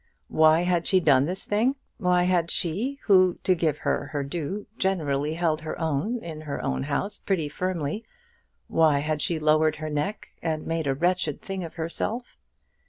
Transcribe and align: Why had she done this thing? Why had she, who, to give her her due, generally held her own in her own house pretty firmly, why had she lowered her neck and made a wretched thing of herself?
Why 0.29 0.61
had 0.61 0.87
she 0.87 0.99
done 0.99 1.25
this 1.27 1.45
thing? 1.45 1.75
Why 1.99 2.23
had 2.23 2.49
she, 2.49 2.97
who, 3.03 3.37
to 3.43 3.53
give 3.53 3.77
her 3.77 4.07
her 4.07 4.23
due, 4.23 4.65
generally 4.79 5.35
held 5.35 5.61
her 5.61 5.79
own 5.79 6.17
in 6.23 6.41
her 6.41 6.59
own 6.65 6.81
house 6.81 7.19
pretty 7.19 7.47
firmly, 7.49 8.03
why 8.67 8.97
had 8.97 9.21
she 9.21 9.37
lowered 9.37 9.75
her 9.75 9.91
neck 9.91 10.29
and 10.41 10.65
made 10.65 10.87
a 10.87 10.95
wretched 10.95 11.39
thing 11.39 11.63
of 11.63 11.75
herself? 11.75 12.35